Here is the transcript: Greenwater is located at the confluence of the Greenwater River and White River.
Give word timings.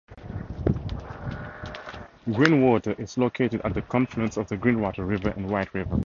Greenwater 2.27 2.99
is 2.99 3.19
located 3.19 3.61
at 3.63 3.75
the 3.75 3.83
confluence 3.83 4.35
of 4.35 4.47
the 4.47 4.57
Greenwater 4.57 5.07
River 5.07 5.29
and 5.29 5.47
White 5.47 5.71
River. 5.75 5.99